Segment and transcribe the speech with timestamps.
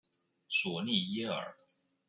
[0.49, 1.55] 索利耶尔。